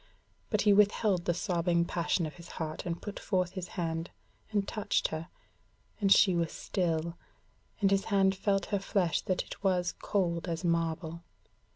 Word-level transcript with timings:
But 0.49 0.61
he 0.61 0.73
withheld 0.73 1.25
the 1.25 1.33
sobbing 1.35 1.85
passion 1.85 2.25
of 2.25 2.33
his 2.37 2.47
heart 2.53 2.87
and 2.87 2.99
put 2.99 3.19
forth 3.19 3.51
his 3.51 3.67
hand, 3.77 4.09
and 4.49 4.67
touched 4.67 5.09
her, 5.09 5.29
and 5.99 6.11
she 6.11 6.33
was 6.33 6.51
still, 6.51 7.19
and 7.81 7.91
his 7.91 8.05
hand 8.05 8.33
felt 8.33 8.65
her 8.73 8.79
flesh 8.79 9.21
that 9.21 9.43
it 9.43 9.63
was 9.63 9.91
cold 9.99 10.47
as 10.47 10.63
marble. 10.63 11.21